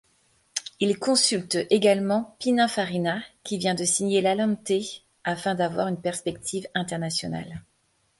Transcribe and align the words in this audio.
Il 0.79 0.97
consulte 0.97 1.59
également 1.69 2.35
Pininfarina, 2.39 3.21
qui 3.43 3.59
vient 3.59 3.75
de 3.75 3.85
signer 3.85 4.21
l’Allanté, 4.21 5.03
afin 5.23 5.53
d‘avoir 5.53 5.89
une 5.89 6.01
perspective 6.01 6.67
internationale. 6.73 7.61